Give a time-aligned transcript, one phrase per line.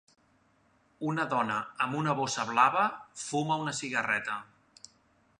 [1.09, 2.85] Una dona amb una bossa blava
[3.25, 4.39] fuma una cigarreta